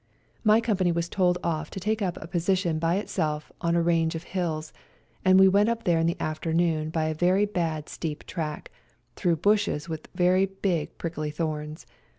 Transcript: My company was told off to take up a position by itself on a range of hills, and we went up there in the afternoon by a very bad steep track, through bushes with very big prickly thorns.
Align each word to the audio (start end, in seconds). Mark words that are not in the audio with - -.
My 0.43 0.61
company 0.61 0.91
was 0.91 1.07
told 1.07 1.37
off 1.43 1.69
to 1.69 1.79
take 1.79 2.01
up 2.01 2.17
a 2.19 2.25
position 2.25 2.79
by 2.79 2.95
itself 2.95 3.51
on 3.61 3.75
a 3.75 3.83
range 3.83 4.15
of 4.15 4.23
hills, 4.23 4.73
and 5.23 5.39
we 5.39 5.47
went 5.47 5.69
up 5.69 5.83
there 5.83 5.99
in 5.99 6.07
the 6.07 6.19
afternoon 6.19 6.89
by 6.89 7.05
a 7.05 7.13
very 7.13 7.45
bad 7.45 7.87
steep 7.87 8.23
track, 8.25 8.71
through 9.15 9.35
bushes 9.35 9.87
with 9.87 10.07
very 10.15 10.47
big 10.47 10.97
prickly 10.97 11.29
thorns. 11.29 11.85